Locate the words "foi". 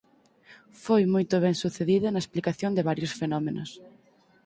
0.83-1.03